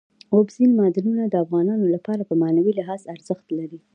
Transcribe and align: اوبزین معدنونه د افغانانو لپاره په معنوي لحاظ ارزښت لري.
اوبزین 0.35 0.71
معدنونه 0.79 1.23
د 1.27 1.35
افغانانو 1.43 1.85
لپاره 1.95 2.21
په 2.29 2.33
معنوي 2.41 2.71
لحاظ 2.79 3.01
ارزښت 3.13 3.47
لري. 3.57 3.79